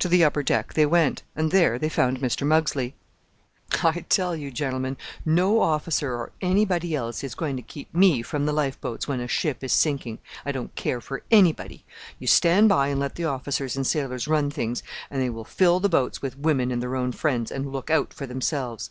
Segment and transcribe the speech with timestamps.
[0.00, 2.44] To the upper deck they went, and there they found Mr.
[2.44, 2.94] Muggsley.
[3.84, 8.46] "I tell you, gentlemen, no officer or anybody else is going to keep me from
[8.46, 10.18] the life boats when a ship is sinking.
[10.44, 11.84] I don't care for anybody!
[12.18, 15.78] You stand by and let the officers and sailors run things and they will fill
[15.78, 18.90] the boats with women and their own friends and look out for themselves.